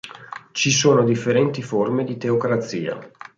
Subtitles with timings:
[0.51, 2.99] Ci sono differenti forme di teocrazia.